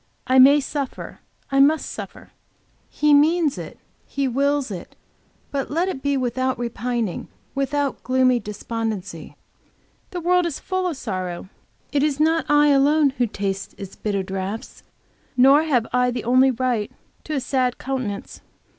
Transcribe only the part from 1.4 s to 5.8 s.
I must suffer, He means it, He wills it, but